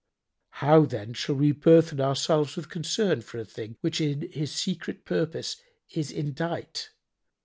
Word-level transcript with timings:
How 0.65 0.85
then 0.85 1.13
shall 1.13 1.35
we 1.35 1.51
burthen 1.51 2.01
ourselves 2.01 2.55
with 2.55 2.69
concern 2.71 3.21
for 3.21 3.37
a 3.37 3.45
thing 3.45 3.77
which 3.81 4.01
in 4.01 4.31
His 4.31 4.51
secret 4.51 5.05
purpose 5.05 5.57
is 5.93 6.09
indite? 6.09 6.89